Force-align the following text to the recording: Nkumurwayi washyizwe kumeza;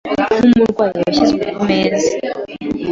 Nkumurwayi 0.49 0.97
washyizwe 1.05 1.43
kumeza; 1.57 2.09